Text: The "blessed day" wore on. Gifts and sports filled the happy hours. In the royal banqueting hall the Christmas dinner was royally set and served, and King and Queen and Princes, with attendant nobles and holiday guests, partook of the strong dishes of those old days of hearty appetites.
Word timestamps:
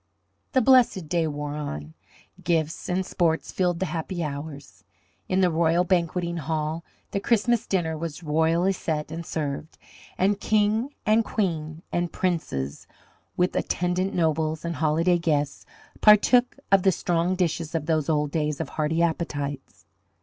The 0.53 0.61
"blessed 0.63 1.07
day" 1.09 1.27
wore 1.27 1.53
on. 1.53 1.93
Gifts 2.43 2.89
and 2.89 3.05
sports 3.05 3.51
filled 3.51 3.79
the 3.79 3.85
happy 3.85 4.23
hours. 4.23 4.83
In 5.29 5.41
the 5.41 5.51
royal 5.51 5.83
banqueting 5.83 6.37
hall 6.37 6.83
the 7.11 7.19
Christmas 7.19 7.67
dinner 7.67 7.95
was 7.95 8.23
royally 8.23 8.73
set 8.73 9.11
and 9.11 9.23
served, 9.23 9.77
and 10.17 10.39
King 10.39 10.95
and 11.05 11.23
Queen 11.23 11.83
and 11.91 12.11
Princes, 12.11 12.87
with 13.37 13.55
attendant 13.55 14.15
nobles 14.15 14.65
and 14.65 14.77
holiday 14.77 15.19
guests, 15.19 15.67
partook 16.01 16.57
of 16.71 16.81
the 16.81 16.91
strong 16.91 17.35
dishes 17.35 17.75
of 17.75 17.85
those 17.85 18.09
old 18.09 18.31
days 18.31 18.59
of 18.59 18.69
hearty 18.69 19.03
appetites. 19.03 19.85